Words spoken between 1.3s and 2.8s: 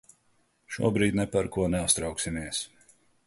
par ko neuztrauksimies.